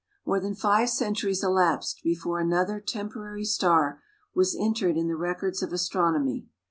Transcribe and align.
More 0.25 0.39
than 0.39 0.55
five 0.55 0.89
centuries 0.89 1.43
elapsed 1.43 2.01
before 2.03 2.39
another 2.39 2.79
temporary 2.79 3.45
star 3.45 4.01
was 4.33 4.57
entered 4.59 4.97
in 4.97 5.07
the 5.07 5.15
records 5.15 5.61
of 5.61 5.71
astronomy. 5.71 6.47